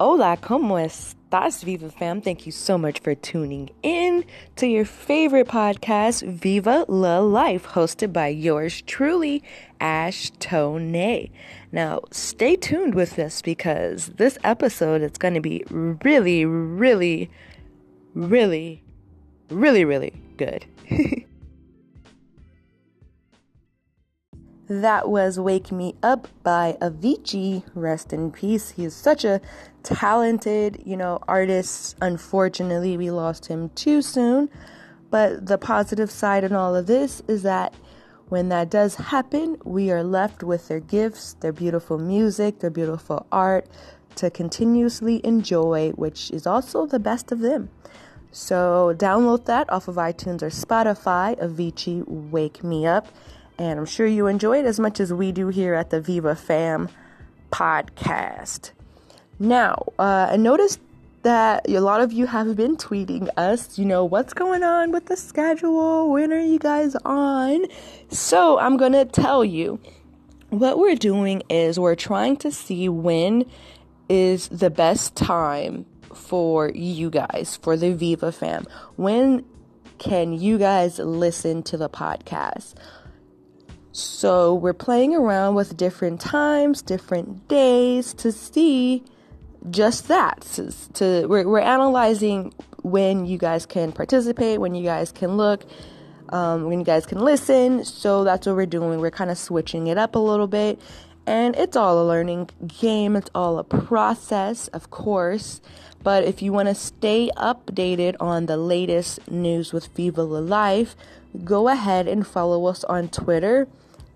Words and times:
Hola, 0.00 0.36
¿cómo 0.40 0.78
estás, 0.78 1.64
Viva 1.64 1.90
fam? 1.90 2.20
Thank 2.20 2.46
you 2.46 2.52
so 2.52 2.78
much 2.78 3.00
for 3.00 3.16
tuning 3.16 3.68
in 3.82 4.24
to 4.54 4.68
your 4.68 4.84
favorite 4.84 5.48
podcast, 5.48 6.22
Viva 6.22 6.84
La 6.86 7.18
Life, 7.18 7.66
hosted 7.66 8.12
by 8.12 8.28
yours 8.28 8.80
truly, 8.82 9.42
Ash 9.80 10.30
Tonee. 10.38 11.32
Now, 11.72 12.02
stay 12.12 12.54
tuned 12.54 12.94
with 12.94 13.18
us 13.18 13.42
because 13.42 14.10
this 14.18 14.38
episode 14.44 15.02
is 15.02 15.18
going 15.18 15.34
to 15.34 15.40
be 15.40 15.64
really, 15.68 16.44
really, 16.44 17.28
really, 18.14 18.84
really, 19.50 19.84
really 19.84 20.12
good. 20.36 20.64
That 24.68 25.08
was 25.08 25.40
Wake 25.40 25.72
Me 25.72 25.94
Up 26.02 26.28
by 26.42 26.76
Avicii. 26.82 27.62
Rest 27.74 28.12
in 28.12 28.30
peace. 28.30 28.72
He 28.72 28.84
is 28.84 28.94
such 28.94 29.24
a 29.24 29.40
talented, 29.82 30.82
you 30.84 30.94
know, 30.94 31.20
artist. 31.26 31.96
Unfortunately, 32.02 32.98
we 32.98 33.10
lost 33.10 33.46
him 33.46 33.70
too 33.70 34.02
soon. 34.02 34.50
But 35.08 35.46
the 35.46 35.56
positive 35.56 36.10
side 36.10 36.44
in 36.44 36.52
all 36.52 36.76
of 36.76 36.86
this 36.86 37.22
is 37.26 37.44
that 37.44 37.72
when 38.28 38.50
that 38.50 38.68
does 38.68 38.96
happen, 38.96 39.56
we 39.64 39.90
are 39.90 40.04
left 40.04 40.42
with 40.42 40.68
their 40.68 40.80
gifts, 40.80 41.32
their 41.40 41.52
beautiful 41.52 41.96
music, 41.96 42.58
their 42.58 42.68
beautiful 42.68 43.26
art 43.32 43.66
to 44.16 44.28
continuously 44.28 45.24
enjoy, 45.24 45.92
which 45.92 46.30
is 46.30 46.46
also 46.46 46.84
the 46.84 46.98
best 46.98 47.32
of 47.32 47.40
them. 47.40 47.70
So 48.32 48.94
download 48.98 49.46
that 49.46 49.72
off 49.72 49.88
of 49.88 49.94
iTunes 49.94 50.42
or 50.42 50.50
Spotify, 50.50 51.40
Avicii 51.42 52.06
Wake 52.06 52.62
Me 52.62 52.86
Up 52.86 53.08
and 53.58 53.78
I'm 53.78 53.86
sure 53.86 54.06
you 54.06 54.26
enjoy 54.26 54.60
it 54.60 54.64
as 54.64 54.78
much 54.78 55.00
as 55.00 55.12
we 55.12 55.32
do 55.32 55.48
here 55.48 55.74
at 55.74 55.90
the 55.90 56.00
Viva 56.00 56.34
Fam 56.34 56.88
podcast. 57.50 58.70
Now, 59.38 59.92
uh, 59.98 60.28
I 60.30 60.36
noticed 60.36 60.80
that 61.22 61.68
a 61.68 61.80
lot 61.80 62.00
of 62.00 62.12
you 62.12 62.26
have 62.26 62.56
been 62.56 62.76
tweeting 62.76 63.28
us, 63.36 63.78
you 63.78 63.84
know, 63.84 64.04
what's 64.04 64.32
going 64.32 64.62
on 64.62 64.92
with 64.92 65.06
the 65.06 65.16
schedule? 65.16 66.10
When 66.10 66.32
are 66.32 66.40
you 66.40 66.58
guys 66.58 66.94
on? 67.04 67.66
So, 68.10 68.58
I'm 68.58 68.76
going 68.76 68.92
to 68.92 69.04
tell 69.04 69.44
you 69.44 69.80
what 70.50 70.78
we're 70.78 70.94
doing 70.94 71.42
is 71.48 71.78
we're 71.78 71.94
trying 71.94 72.36
to 72.38 72.50
see 72.50 72.88
when 72.88 73.44
is 74.08 74.48
the 74.48 74.70
best 74.70 75.14
time 75.16 75.84
for 76.14 76.70
you 76.70 77.10
guys, 77.10 77.58
for 77.60 77.76
the 77.76 77.92
Viva 77.92 78.32
fam. 78.32 78.66
When 78.96 79.44
can 79.98 80.32
you 80.32 80.58
guys 80.58 80.98
listen 80.98 81.62
to 81.64 81.76
the 81.76 81.88
podcast? 81.88 82.74
So 83.98 84.54
we're 84.54 84.74
playing 84.74 85.16
around 85.16 85.56
with 85.56 85.76
different 85.76 86.20
times, 86.20 86.82
different 86.82 87.48
days 87.48 88.14
to 88.14 88.30
see 88.30 89.02
just 89.70 90.06
that. 90.06 90.42
To, 90.52 90.72
to 90.94 91.26
we're, 91.26 91.48
we're 91.48 91.58
analyzing 91.58 92.54
when 92.82 93.26
you 93.26 93.38
guys 93.38 93.66
can 93.66 93.90
participate, 93.90 94.60
when 94.60 94.76
you 94.76 94.84
guys 94.84 95.10
can 95.10 95.36
look, 95.36 95.64
um, 96.28 96.66
when 96.66 96.78
you 96.78 96.84
guys 96.84 97.06
can 97.06 97.18
listen. 97.18 97.84
So 97.84 98.22
that's 98.22 98.46
what 98.46 98.54
we're 98.54 98.66
doing. 98.66 99.00
We're 99.00 99.10
kind 99.10 99.32
of 99.32 99.38
switching 99.38 99.88
it 99.88 99.98
up 99.98 100.14
a 100.14 100.20
little 100.20 100.46
bit. 100.46 100.80
And 101.26 101.56
it's 101.56 101.76
all 101.76 102.00
a 102.00 102.06
learning 102.06 102.50
game. 102.68 103.16
It's 103.16 103.30
all 103.34 103.58
a 103.58 103.64
process, 103.64 104.68
of 104.68 104.90
course. 104.90 105.60
But 106.04 106.22
if 106.22 106.40
you 106.40 106.52
want 106.52 106.68
to 106.68 106.74
stay 106.76 107.32
updated 107.36 108.14
on 108.20 108.46
the 108.46 108.56
latest 108.56 109.28
news 109.28 109.72
with 109.72 109.88
Viva 109.88 110.22
La 110.22 110.38
Life, 110.38 110.94
go 111.42 111.66
ahead 111.66 112.06
and 112.06 112.24
follow 112.24 112.66
us 112.66 112.84
on 112.84 113.08
Twitter 113.08 113.66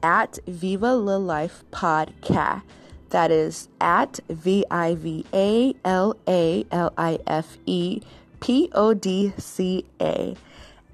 at 0.02 0.38
Viva 0.46 0.94
La 0.94 1.16
Life 1.16 1.64
Podcast. 1.70 2.62
That 3.10 3.30
is 3.30 3.68
at 3.80 4.20
V 4.28 4.64
I 4.70 4.94
V 4.94 5.26
A 5.34 5.74
L 5.84 6.16
A 6.26 6.64
L 6.70 6.92
I 6.96 7.18
F 7.26 7.58
E 7.66 8.00
P 8.40 8.70
O 8.72 8.94
D 8.94 9.32
C 9.36 9.84
A. 10.00 10.34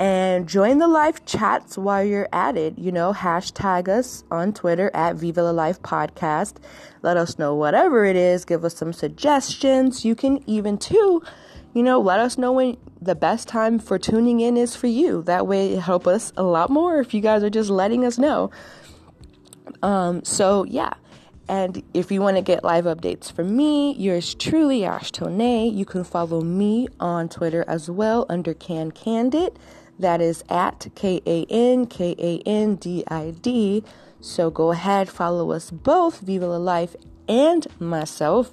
And 0.00 0.48
join 0.48 0.78
the 0.78 0.86
live 0.86 1.24
chats 1.24 1.76
while 1.76 2.04
you're 2.04 2.28
at 2.32 2.56
it. 2.56 2.78
You 2.78 2.92
know, 2.92 3.12
hashtag 3.12 3.88
us 3.88 4.22
on 4.30 4.52
Twitter 4.52 4.90
at 4.94 5.16
Viva 5.16 5.42
La 5.42 5.50
Life 5.50 5.82
Podcast. 5.82 6.54
Let 7.02 7.16
us 7.16 7.38
know 7.38 7.54
whatever 7.54 8.04
it 8.04 8.14
is. 8.14 8.44
Give 8.44 8.64
us 8.64 8.76
some 8.76 8.92
suggestions. 8.92 10.04
You 10.04 10.14
can 10.14 10.42
even, 10.48 10.78
too, 10.78 11.22
you 11.74 11.82
know, 11.82 12.00
let 12.00 12.20
us 12.20 12.38
know 12.38 12.52
when 12.52 12.76
the 13.00 13.16
best 13.16 13.48
time 13.48 13.78
for 13.80 13.98
tuning 13.98 14.38
in 14.40 14.56
is 14.56 14.76
for 14.76 14.86
you. 14.86 15.22
That 15.22 15.48
way, 15.48 15.74
it 15.74 15.80
help 15.80 16.06
us 16.06 16.32
a 16.36 16.44
lot 16.44 16.70
more 16.70 17.00
if 17.00 17.12
you 17.12 17.20
guys 17.20 17.42
are 17.42 17.50
just 17.50 17.70
letting 17.70 18.04
us 18.04 18.18
know. 18.18 18.50
Um, 19.82 20.24
so 20.24 20.64
yeah. 20.64 20.94
And 21.48 21.82
if 21.94 22.12
you 22.12 22.20
want 22.20 22.36
to 22.36 22.42
get 22.42 22.62
live 22.62 22.84
updates 22.84 23.32
from 23.32 23.56
me, 23.56 23.94
yours 23.94 24.34
truly, 24.34 24.84
Ash 24.84 25.10
Tonee, 25.10 25.72
you 25.72 25.86
can 25.86 26.04
follow 26.04 26.42
me 26.42 26.88
on 27.00 27.30
Twitter 27.30 27.64
as 27.66 27.90
well 27.90 28.26
under 28.28 28.52
Can 28.52 28.90
Candid. 28.90 29.58
That 29.98 30.20
is 30.20 30.44
at 30.50 30.88
K 30.94 31.22
A 31.26 31.46
N 31.48 31.86
K 31.86 32.14
A 32.18 32.42
N 32.46 32.76
D 32.76 33.02
I 33.08 33.30
D. 33.40 33.82
So 34.20 34.50
go 34.50 34.72
ahead, 34.72 35.08
follow 35.08 35.52
us 35.52 35.70
both, 35.70 36.20
Viva 36.20 36.46
La 36.46 36.56
Life 36.58 36.94
and 37.28 37.66
myself. 37.80 38.52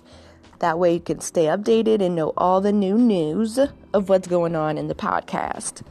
That 0.59 0.79
way 0.79 0.93
you 0.93 0.99
can 0.99 1.19
stay 1.19 1.45
updated 1.45 2.01
and 2.01 2.15
know 2.15 2.33
all 2.37 2.61
the 2.61 2.71
new 2.71 2.97
news 2.97 3.59
of 3.93 4.09
what's 4.09 4.27
going 4.27 4.55
on 4.55 4.77
in 4.77 4.87
the 4.87 4.95
podcast. 4.95 5.81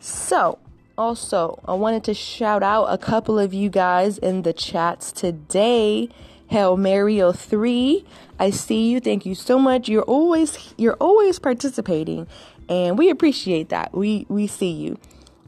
So, 0.00 0.58
also, 0.98 1.60
I 1.64 1.74
wanted 1.74 2.02
to 2.04 2.14
shout 2.14 2.62
out 2.62 2.86
a 2.86 2.98
couple 2.98 3.38
of 3.38 3.54
you 3.54 3.70
guys 3.70 4.18
in 4.18 4.42
the 4.42 4.52
chats 4.52 5.12
today. 5.12 6.08
Hail 6.48 6.76
Mario 6.76 7.30
3. 7.30 8.04
I 8.38 8.50
see 8.50 8.90
you. 8.90 9.00
Thank 9.00 9.24
you 9.24 9.34
so 9.34 9.58
much. 9.58 9.88
You're 9.88 10.02
always 10.02 10.74
you're 10.76 10.96
always 11.00 11.38
participating 11.38 12.26
and 12.68 12.98
we 12.98 13.10
appreciate 13.10 13.68
that. 13.68 13.94
We 13.94 14.26
we 14.28 14.46
see 14.46 14.70
you. 14.72 14.98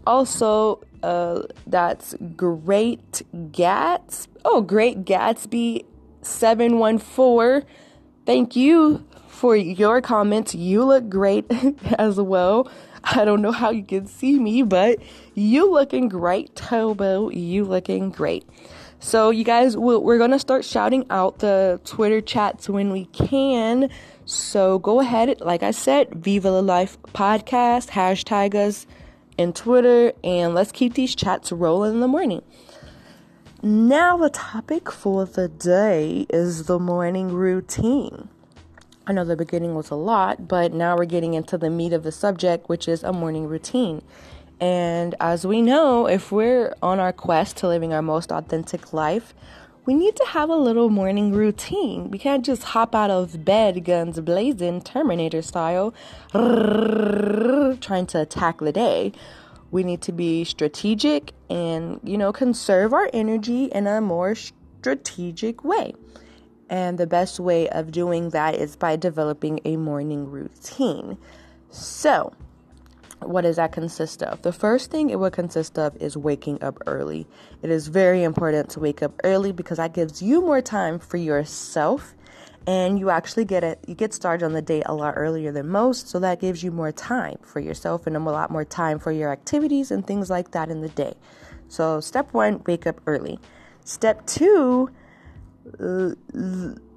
Also, 0.06 0.82
uh 1.02 1.42
that's 1.66 2.14
Great 2.36 3.22
Gats. 3.50 4.28
Oh, 4.44 4.60
Great 4.60 5.04
Gatsby 5.04 5.84
714. 6.22 7.66
Thank 8.26 8.54
you 8.54 9.04
for 9.26 9.56
your 9.56 10.00
comments. 10.02 10.54
You 10.54 10.84
look 10.84 11.08
great 11.08 11.46
as 11.98 12.20
well. 12.20 12.70
I 13.04 13.24
don't 13.24 13.42
know 13.42 13.52
how 13.52 13.70
you 13.70 13.82
can 13.82 14.06
see 14.06 14.38
me, 14.38 14.62
but 14.62 14.98
you 15.34 15.70
looking 15.70 16.08
great, 16.08 16.54
Tobo. 16.54 17.34
You 17.34 17.64
looking 17.64 18.10
great. 18.10 18.44
So, 19.02 19.30
you 19.30 19.44
guys, 19.44 19.78
we're 19.78 20.18
going 20.18 20.32
to 20.32 20.38
start 20.38 20.62
shouting 20.64 21.06
out 21.08 21.38
the 21.38 21.80
Twitter 21.86 22.20
chats 22.20 22.68
when 22.68 22.92
we 22.92 23.06
can. 23.06 23.88
So, 24.26 24.78
go 24.78 25.00
ahead. 25.00 25.40
Like 25.40 25.62
I 25.62 25.70
said, 25.70 26.14
Viva 26.14 26.50
La 26.50 26.60
Life 26.60 27.00
podcast, 27.14 27.88
hashtag 27.88 28.54
us 28.54 28.86
in 29.38 29.54
Twitter, 29.54 30.12
and 30.22 30.54
let's 30.54 30.70
keep 30.70 30.94
these 30.94 31.14
chats 31.14 31.50
rolling 31.50 31.94
in 31.94 32.00
the 32.00 32.08
morning. 32.08 32.42
Now, 33.62 34.18
the 34.18 34.28
topic 34.28 34.90
for 34.92 35.24
the 35.24 35.48
day 35.48 36.26
is 36.28 36.64
the 36.64 36.78
morning 36.78 37.32
routine. 37.32 38.28
I 39.10 39.12
know 39.12 39.24
the 39.24 39.34
beginning 39.34 39.74
was 39.74 39.90
a 39.90 39.96
lot, 39.96 40.46
but 40.46 40.72
now 40.72 40.96
we're 40.96 41.04
getting 41.04 41.34
into 41.34 41.58
the 41.58 41.68
meat 41.68 41.92
of 41.92 42.04
the 42.04 42.12
subject, 42.12 42.68
which 42.68 42.86
is 42.86 43.02
a 43.02 43.12
morning 43.12 43.48
routine. 43.48 44.02
And 44.60 45.16
as 45.18 45.44
we 45.44 45.62
know, 45.62 46.06
if 46.06 46.30
we're 46.30 46.76
on 46.80 47.00
our 47.00 47.12
quest 47.12 47.56
to 47.56 47.66
living 47.66 47.92
our 47.92 48.02
most 48.02 48.30
authentic 48.30 48.92
life, 48.92 49.34
we 49.84 49.94
need 49.94 50.14
to 50.14 50.24
have 50.26 50.48
a 50.48 50.54
little 50.54 50.90
morning 50.90 51.32
routine. 51.32 52.12
We 52.12 52.20
can't 52.20 52.44
just 52.44 52.62
hop 52.62 52.94
out 52.94 53.10
of 53.10 53.44
bed, 53.44 53.84
guns 53.84 54.20
blazing, 54.20 54.80
Terminator 54.82 55.42
style, 55.42 55.92
trying 56.30 58.06
to 58.06 58.20
attack 58.20 58.58
the 58.58 58.70
day. 58.70 59.10
We 59.72 59.82
need 59.82 60.02
to 60.02 60.12
be 60.12 60.44
strategic 60.44 61.32
and, 61.48 61.98
you 62.04 62.16
know, 62.16 62.32
conserve 62.32 62.92
our 62.92 63.10
energy 63.12 63.64
in 63.64 63.88
a 63.88 64.00
more 64.00 64.36
strategic 64.36 65.64
way. 65.64 65.94
And 66.70 66.98
the 66.98 67.06
best 67.06 67.40
way 67.40 67.68
of 67.68 67.90
doing 67.90 68.30
that 68.30 68.54
is 68.54 68.76
by 68.76 68.94
developing 68.94 69.58
a 69.64 69.76
morning 69.76 70.30
routine. 70.30 71.18
So, 71.68 72.32
what 73.18 73.42
does 73.42 73.56
that 73.56 73.72
consist 73.72 74.22
of? 74.22 74.40
The 74.42 74.52
first 74.52 74.90
thing 74.90 75.10
it 75.10 75.18
would 75.18 75.32
consist 75.32 75.78
of 75.78 75.96
is 75.96 76.16
waking 76.16 76.62
up 76.62 76.78
early. 76.86 77.26
It 77.60 77.70
is 77.70 77.88
very 77.88 78.22
important 78.22 78.70
to 78.70 78.80
wake 78.80 79.02
up 79.02 79.12
early 79.24 79.50
because 79.50 79.78
that 79.78 79.92
gives 79.92 80.22
you 80.22 80.40
more 80.40 80.62
time 80.62 81.00
for 81.00 81.16
yourself 81.16 82.14
and 82.66 82.98
you 82.98 83.10
actually 83.10 83.44
get 83.44 83.64
it 83.64 83.78
you 83.86 83.94
get 83.94 84.12
started 84.12 84.44
on 84.44 84.52
the 84.52 84.62
day 84.62 84.82
a 84.84 84.94
lot 84.94 85.14
earlier 85.16 85.50
than 85.50 85.66
most 85.66 86.08
so 86.08 86.18
that 86.18 86.40
gives 86.40 86.62
you 86.62 86.70
more 86.70 86.92
time 86.92 87.38
for 87.42 87.58
yourself 87.58 88.06
and 88.06 88.14
a 88.14 88.20
lot 88.20 88.50
more 88.50 88.66
time 88.66 88.98
for 88.98 89.10
your 89.10 89.32
activities 89.32 89.90
and 89.90 90.06
things 90.06 90.28
like 90.28 90.50
that 90.50 90.70
in 90.70 90.82
the 90.82 90.88
day 90.90 91.14
so 91.68 92.00
step 92.00 92.32
one 92.34 92.62
wake 92.66 92.86
up 92.86 93.00
early 93.06 93.38
step 93.82 94.26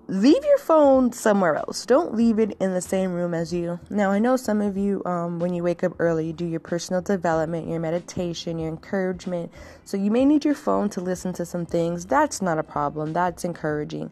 leave 0.07 0.45
your 0.45 0.57
phone 0.57 1.12
somewhere 1.13 1.56
else. 1.56 1.86
Don't 1.86 2.13
leave 2.13 2.39
it 2.39 2.57
in 2.60 2.74
the 2.74 2.81
same 2.81 3.13
room 3.13 3.33
as 3.33 3.54
you. 3.54 3.80
Now, 3.89 4.12
I 4.12 4.19
know 4.19 4.36
some 4.36 4.62
of 4.62 4.77
you, 4.77 5.01
um, 5.06 5.39
when 5.39 5.54
you 5.54 5.63
wake 5.63 5.83
up 5.83 5.94
early, 6.00 6.27
you 6.27 6.33
do 6.33 6.45
your 6.45 6.60
personal 6.60 7.01
development, 7.01 7.68
your 7.68 7.80
meditation, 7.80 8.60
your 8.60 8.69
encouragement. 8.69 9.51
So 9.86 9.98
you 9.98 10.12
may 10.12 10.25
need 10.25 10.45
your 10.45 10.56
phone 10.56 10.89
to 10.89 11.01
listen 11.01 11.33
to 11.33 11.45
some 11.45 11.65
things. 11.65 12.06
That's 12.06 12.42
not 12.42 12.60
a 12.60 12.63
problem. 12.63 13.13
That's 13.13 13.45
encouraging. 13.45 14.12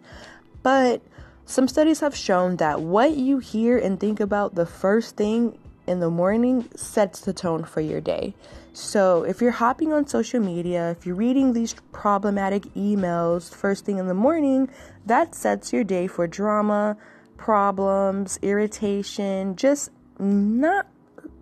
But 0.63 1.01
Some 1.45 1.67
studies 1.67 1.99
have 1.99 2.15
shown 2.15 2.55
that 2.57 2.79
what 2.79 3.17
you 3.17 3.39
hear 3.39 3.77
and 3.77 3.99
think 3.99 4.21
about 4.21 4.55
the 4.55 4.65
first 4.65 5.17
thing 5.17 5.57
in 5.91 5.99
the 5.99 6.09
morning 6.09 6.67
sets 6.75 7.19
the 7.19 7.33
tone 7.33 7.65
for 7.65 7.81
your 7.81 8.01
day. 8.01 8.33
So, 8.73 9.23
if 9.23 9.41
you're 9.41 9.51
hopping 9.51 9.91
on 9.91 10.07
social 10.07 10.39
media, 10.39 10.91
if 10.91 11.05
you're 11.05 11.15
reading 11.15 11.51
these 11.51 11.75
problematic 11.91 12.63
emails 12.73 13.53
first 13.53 13.83
thing 13.83 13.97
in 13.97 14.07
the 14.07 14.13
morning, 14.13 14.69
that 15.05 15.35
sets 15.35 15.73
your 15.73 15.83
day 15.83 16.07
for 16.07 16.25
drama, 16.25 16.95
problems, 17.35 18.39
irritation, 18.41 19.57
just 19.57 19.89
not 20.17 20.87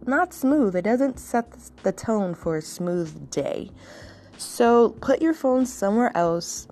not 0.08 0.34
smooth. 0.34 0.76
It 0.76 0.82
doesn't 0.82 1.20
set 1.20 1.52
the 1.84 1.92
tone 1.92 2.34
for 2.34 2.58
a 2.58 2.62
smooth 2.62 3.30
day. 3.30 3.70
So, 4.38 4.90
put 5.02 5.22
your 5.22 5.36
phone 5.36 5.68
somewhere 5.68 6.12
else 6.18 6.68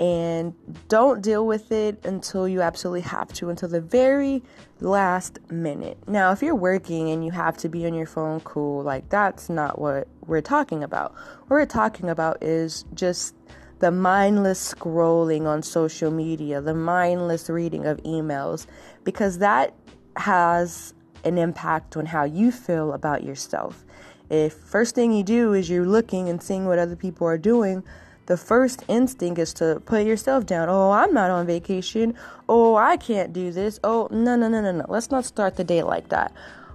and 0.00 0.54
don't 0.88 1.22
deal 1.22 1.46
with 1.46 1.72
it 1.72 2.04
until 2.04 2.46
you 2.46 2.62
absolutely 2.62 3.00
have 3.00 3.32
to, 3.34 3.50
until 3.50 3.68
the 3.68 3.80
very 3.80 4.42
last 4.80 5.38
minute. 5.50 5.98
Now, 6.06 6.30
if 6.30 6.42
you're 6.42 6.54
working 6.54 7.10
and 7.10 7.24
you 7.24 7.32
have 7.32 7.56
to 7.58 7.68
be 7.68 7.84
on 7.86 7.94
your 7.94 8.06
phone, 8.06 8.40
cool, 8.40 8.82
like 8.82 9.08
that's 9.08 9.48
not 9.48 9.80
what 9.80 10.06
we're 10.26 10.40
talking 10.40 10.84
about. 10.84 11.14
What 11.14 11.50
we're 11.50 11.66
talking 11.66 12.08
about 12.08 12.42
is 12.42 12.84
just 12.94 13.34
the 13.80 13.90
mindless 13.90 14.74
scrolling 14.74 15.46
on 15.46 15.62
social 15.62 16.10
media, 16.10 16.60
the 16.60 16.74
mindless 16.74 17.48
reading 17.48 17.86
of 17.86 17.98
emails, 17.98 18.66
because 19.04 19.38
that 19.38 19.74
has 20.16 20.94
an 21.24 21.38
impact 21.38 21.96
on 21.96 22.06
how 22.06 22.24
you 22.24 22.52
feel 22.52 22.92
about 22.92 23.24
yourself. 23.24 23.84
If 24.30 24.52
first 24.52 24.94
thing 24.94 25.12
you 25.12 25.22
do 25.22 25.54
is 25.54 25.70
you're 25.70 25.86
looking 25.86 26.28
and 26.28 26.42
seeing 26.42 26.66
what 26.66 26.78
other 26.78 26.96
people 26.96 27.26
are 27.26 27.38
doing, 27.38 27.82
the 28.28 28.36
first 28.36 28.84
instinct 28.88 29.40
is 29.40 29.54
to 29.54 29.80
put 29.86 30.04
yourself 30.04 30.44
down. 30.44 30.68
Oh, 30.68 30.90
I'm 30.90 31.14
not 31.14 31.30
on 31.30 31.46
vacation. 31.46 32.14
Oh, 32.46 32.76
I 32.76 32.98
can't 32.98 33.32
do 33.32 33.50
this. 33.50 33.80
Oh, 33.82 34.06
no, 34.10 34.36
no, 34.36 34.48
no, 34.48 34.60
no, 34.60 34.70
no. 34.70 34.84
Let's 34.86 35.10
not 35.10 35.24
start 35.24 35.56
the 35.56 35.64
day 35.64 35.82
like 35.82 36.10
that. 36.10 36.30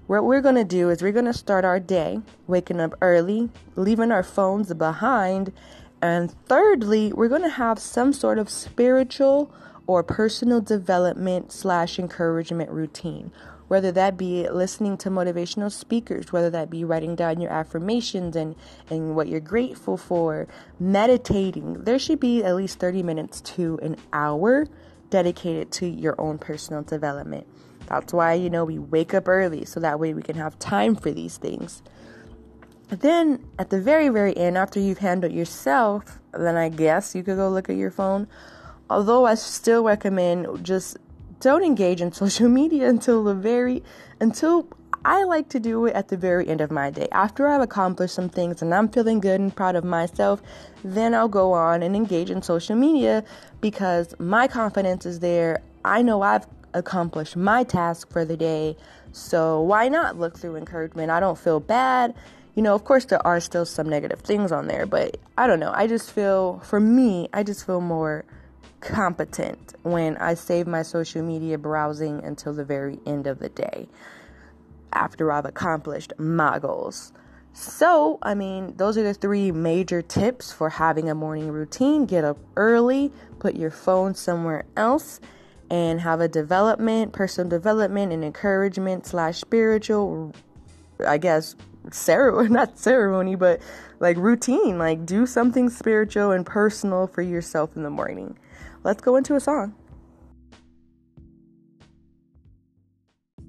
What 0.08 0.26
we're 0.26 0.42
going 0.42 0.56
to 0.56 0.64
do 0.64 0.90
is 0.90 1.04
we're 1.04 1.12
going 1.12 1.26
to 1.26 1.34
start 1.34 1.64
our 1.64 1.80
day 1.80 2.22
waking 2.48 2.80
up 2.80 2.96
early, 3.02 3.52
leaving 3.76 4.12
our 4.12 4.24
phones 4.24 4.74
behind. 4.74 5.54
And 6.02 6.32
thirdly, 6.48 7.14
we're 7.14 7.30
going 7.30 7.44
to 7.44 7.50
have 7.50 7.78
some 7.78 8.14
sort 8.14 8.40
of 8.40 8.50
spiritual 8.50 9.54
or 9.86 10.02
personal 10.02 10.60
development 10.60 11.52
slash 11.52 12.00
encouragement 12.00 12.72
routine 12.72 13.32
whether 13.74 13.92
that 13.92 14.16
be 14.16 14.48
listening 14.50 14.96
to 14.96 15.10
motivational 15.10 15.72
speakers, 15.72 16.32
whether 16.32 16.52
that 16.52 16.70
be 16.70 16.84
writing 16.84 17.16
down 17.16 17.42
your 17.42 17.52
affirmations 17.52 18.36
and, 18.36 18.56
and 18.92 19.16
what 19.16 19.28
you're 19.28 19.40
grateful 19.40 19.98
for, 19.98 20.48
meditating. 20.80 21.84
There 21.84 21.98
should 21.98 22.20
be 22.20 22.44
at 22.44 22.56
least 22.56 22.78
30 22.78 23.02
minutes 23.02 23.42
to 23.42 23.80
an 23.82 23.96
hour 24.14 24.68
dedicated 25.10 25.72
to 25.72 25.88
your 25.88 26.14
own 26.22 26.38
personal 26.38 26.84
development. 26.84 27.48
That's 27.88 28.14
why, 28.14 28.36
you 28.36 28.52
know, 28.52 28.64
we 28.64 28.78
wake 28.78 29.16
up 29.16 29.28
early 29.28 29.66
so 29.66 29.80
that 29.80 30.00
way 30.00 30.14
we 30.14 30.22
can 30.22 30.36
have 30.36 30.60
time 30.60 30.96
for 30.96 31.10
these 31.10 31.38
things. 31.38 31.82
Then 32.90 33.44
at 33.58 33.72
the 33.72 33.82
very, 33.82 34.10
very 34.10 34.38
end, 34.38 34.56
after 34.56 34.80
you've 34.80 35.00
handled 35.00 35.34
yourself, 35.34 36.20
then 36.32 36.58
I 36.58 36.70
guess 36.70 37.16
you 37.16 37.24
could 37.24 37.38
go 37.38 37.50
look 37.50 37.72
at 37.72 37.76
your 37.76 37.90
phone. 37.90 38.28
Although 38.88 39.26
I 39.26 39.34
still 39.34 39.84
recommend 39.84 40.64
just 40.64 40.96
don't 41.44 41.64
engage 41.64 42.02
in 42.02 42.12
social 42.24 42.50
media 42.50 42.90
until 42.90 43.24
the 43.24 43.36
very 43.36 43.84
until 44.20 44.68
I 45.06 45.24
like 45.24 45.50
to 45.50 45.60
do 45.60 45.86
it 45.86 45.94
at 45.96 46.08
the 46.08 46.16
very 46.16 46.48
end 46.48 46.62
of 46.62 46.72
my 46.72 46.90
day. 46.90 47.10
After 47.12 47.50
I've 47.50 47.60
accomplished 47.60 48.16
some 48.16 48.30
things 48.30 48.62
and 48.62 48.74
I'm 48.74 48.88
feeling 48.88 49.20
good 49.20 49.42
and 49.42 49.54
proud 49.54 49.76
of 49.76 49.84
myself, 49.84 50.42
then 50.82 51.14
I'll 51.14 51.28
go 51.28 51.52
on 51.52 51.84
and 51.84 51.94
engage 51.94 52.32
in 52.32 52.42
social 52.42 52.78
media 52.78 53.26
because 53.60 54.16
my 54.18 54.48
confidence 54.48 55.06
is 55.06 55.20
there. 55.20 55.62
I 55.84 56.04
know 56.04 56.22
I've 56.22 56.48
accomplished 56.74 57.36
my 57.36 57.66
task 57.66 58.10
for 58.12 58.24
the 58.24 58.38
day. 58.38 58.78
So 59.12 59.62
why 59.62 59.90
not 59.90 60.18
look 60.18 60.40
through 60.40 60.56
encouragement? 60.56 61.12
I 61.12 61.20
don't 61.20 61.38
feel 61.38 61.60
bad. 61.60 62.16
You 62.56 62.64
know, 62.64 62.74
of 62.74 62.86
course, 62.86 63.04
there 63.04 63.26
are 63.28 63.42
still 63.42 63.66
some 63.66 63.90
negative 63.90 64.22
things 64.22 64.54
on 64.54 64.68
there, 64.68 64.86
but 64.86 65.18
I 65.38 65.48
don't 65.48 65.60
know. 65.60 65.74
I 65.76 65.88
just 65.88 66.12
feel, 66.12 66.60
for 66.60 66.80
me, 66.80 67.28
I 67.34 67.44
just 67.44 67.66
feel 67.66 67.82
more 67.82 68.24
competent 68.84 69.74
when 69.84 70.18
I 70.18 70.34
save 70.34 70.68
my 70.68 70.82
social 70.82 71.24
media 71.24 71.58
browsing 71.58 72.24
until 72.24 72.54
the 72.54 72.66
very 72.66 73.00
end 73.06 73.28
of 73.28 73.40
the 73.40 73.50
day 73.50 73.88
after 74.92 75.32
I've 75.32 75.46
accomplished 75.46 76.14
my 76.18 76.60
goals. 76.60 77.14
So, 77.54 78.20
I 78.22 78.34
mean, 78.34 78.76
those 78.78 78.98
are 78.98 79.04
the 79.04 79.14
three 79.14 79.52
major 79.52 80.02
tips 80.02 80.52
for 80.52 80.70
having 80.70 81.10
a 81.10 81.16
morning 81.16 81.50
routine. 81.50 82.06
Get 82.06 82.24
up 82.24 82.38
early, 82.56 83.12
put 83.40 83.56
your 83.56 83.72
phone 83.72 84.16
somewhere 84.16 84.66
else, 84.76 85.22
and 85.70 86.02
have 86.02 86.20
a 86.20 86.28
development, 86.28 87.14
personal 87.14 87.50
development, 87.50 88.12
and 88.12 88.24
encouragement 88.24 89.06
slash 89.06 89.40
spiritual, 89.40 90.34
I 91.06 91.18
guess, 91.20 91.56
ceremony, 91.92 92.50
not 92.54 92.78
ceremony, 92.78 93.36
but 93.36 93.62
like 94.00 94.18
routine. 94.18 94.78
Like, 94.78 95.06
do 95.06 95.26
something 95.26 95.70
spiritual 95.70 96.32
and 96.32 96.46
personal 96.46 97.08
for 97.08 97.22
yourself 97.22 97.76
in 97.76 97.84
the 97.84 97.90
morning 97.90 98.38
let's 98.84 99.02
go 99.02 99.16
into 99.16 99.36
a 99.36 99.40
song. 99.40 99.76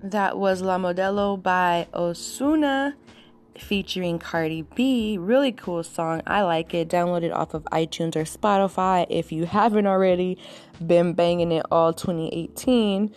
That 0.02 0.36
was 0.36 0.60
La 0.60 0.76
Modelo 0.76 1.42
by 1.42 1.86
Ozuna 1.94 2.94
featuring 3.58 4.18
Cardi 4.18 4.62
B. 4.74 5.16
Really 5.18 5.52
cool 5.52 5.82
song. 5.82 6.22
I 6.26 6.42
like 6.42 6.74
it. 6.74 6.88
Download 6.88 7.22
it 7.22 7.32
off 7.32 7.54
of 7.54 7.64
iTunes 7.64 8.16
or 8.16 8.24
Spotify 8.24 9.06
if 9.08 9.32
you 9.32 9.46
haven't 9.46 9.86
already 9.86 10.38
been 10.84 11.14
banging 11.14 11.52
it 11.52 11.64
all 11.70 11.92
2018. 11.92 13.14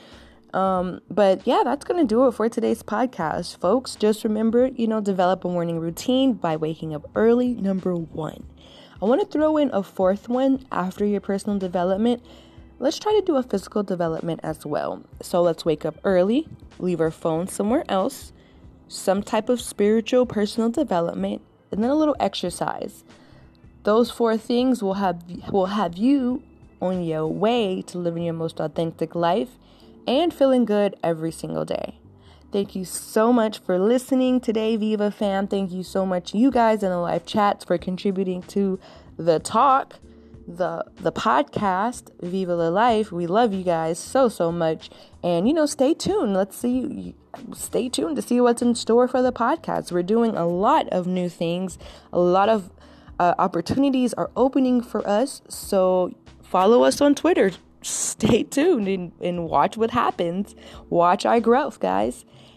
Um, 0.53 1.01
but 1.09 1.45
yeah, 1.45 1.61
that's 1.63 1.83
going 1.83 1.99
to 1.99 2.07
do 2.07 2.27
it 2.27 2.31
for 2.31 2.47
today's 2.47 2.83
podcast, 2.83 3.57
folks. 3.57 3.95
Just 3.95 4.23
remember, 4.23 4.67
you 4.67 4.87
know, 4.87 5.01
develop 5.01 5.43
a 5.45 5.49
morning 5.49 5.79
routine 5.79 6.33
by 6.33 6.55
waking 6.55 6.95
up 6.95 7.09
early, 7.15 7.53
number 7.53 7.95
one. 7.95 8.45
I 8.99 9.05
want 9.05 9.21
to 9.21 9.27
throw 9.27 9.57
in 9.57 9.69
a 9.73 9.83
fourth 9.83 10.27
one 10.27 10.65
after 10.71 11.05
your 11.05 11.21
personal 11.21 11.59
development. 11.59 12.23
Let's 12.79 12.97
try 12.97 13.11
to 13.13 13.21
do 13.21 13.35
a 13.35 13.43
physical 13.43 13.83
development 13.83 14.39
as 14.41 14.65
well. 14.65 15.03
So 15.21 15.43
let's 15.43 15.63
wake 15.63 15.85
up 15.85 15.99
early, 16.03 16.47
leave 16.79 16.99
our 16.99 17.11
phone 17.11 17.47
somewhere 17.47 17.83
else, 17.87 18.31
some 18.87 19.21
type 19.21 19.49
of 19.49 19.61
spiritual 19.61 20.25
personal 20.25 20.69
development, 20.69 21.43
and 21.71 21.83
then 21.83 21.91
a 21.91 21.95
little 21.95 22.15
exercise. 22.19 23.03
Those 23.83 24.09
four 24.09 24.35
things 24.35 24.81
will 24.81 24.95
have 24.95 25.23
will 25.51 25.67
have 25.67 25.95
you 25.95 26.41
on 26.81 27.03
your 27.03 27.27
way 27.27 27.83
to 27.83 27.99
living 27.99 28.23
your 28.23 28.33
most 28.33 28.59
authentic 28.59 29.13
life 29.13 29.59
and 30.07 30.33
feeling 30.33 30.65
good 30.65 30.95
every 31.03 31.31
single 31.31 31.65
day. 31.65 31.99
Thank 32.49 32.77
you 32.77 32.85
so 32.85 33.33
much 33.33 33.59
for 33.59 33.77
listening 33.77 34.39
today, 34.39 34.77
Viva 34.77 35.11
fam. 35.11 35.47
Thank 35.47 35.69
you 35.71 35.83
so 35.83 36.05
much, 36.05 36.33
you 36.33 36.49
guys 36.49 36.81
in 36.81 36.89
the 36.91 36.97
live 36.97 37.25
chats, 37.25 37.65
for 37.65 37.77
contributing 37.77 38.41
to 38.43 38.79
the 39.17 39.39
talk, 39.39 39.95
the 40.47 40.85
the 40.95 41.11
podcast, 41.11 42.09
Viva 42.21 42.55
la 42.55 42.69
Life. 42.69 43.11
We 43.11 43.27
love 43.27 43.53
you 43.53 43.65
guys 43.65 43.99
so 43.99 44.29
so 44.29 44.49
much, 44.49 44.89
and 45.21 45.45
you 45.45 45.53
know, 45.53 45.65
stay 45.65 45.93
tuned. 45.93 46.35
Let's 46.35 46.57
see, 46.57 47.15
stay 47.53 47.89
tuned 47.89 48.15
to 48.15 48.21
see 48.21 48.39
what's 48.39 48.61
in 48.61 48.75
store 48.75 49.09
for 49.09 49.21
the 49.21 49.33
podcast. 49.33 49.91
We're 49.91 50.01
doing 50.01 50.33
a 50.37 50.47
lot 50.47 50.87
of 50.87 51.05
new 51.05 51.27
things, 51.27 51.77
a 52.13 52.19
lot 52.19 52.47
of 52.47 52.71
uh, 53.19 53.35
opportunities 53.37 54.13
are 54.13 54.31
opening 54.37 54.81
for 54.81 55.05
us. 55.05 55.41
So 55.49 56.15
follow 56.43 56.83
us 56.83 57.01
on 57.01 57.13
Twitter. 57.13 57.51
Stay 57.81 58.43
tuned 58.43 58.87
and, 58.87 59.11
and 59.21 59.49
watch 59.49 59.75
what 59.75 59.91
happens. 59.91 60.55
Watch 60.89 61.25
our 61.25 61.41
growth, 61.41 61.81
guys 61.81 62.23